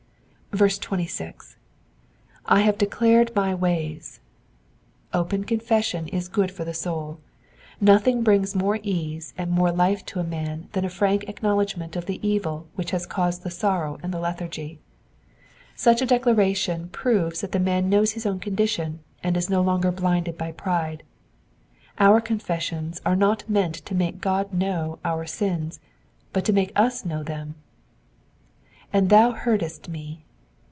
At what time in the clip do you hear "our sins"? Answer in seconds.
25.05-25.79